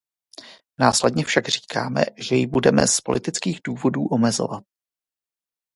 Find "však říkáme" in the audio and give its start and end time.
1.25-2.05